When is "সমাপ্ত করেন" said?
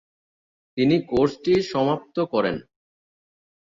1.71-2.55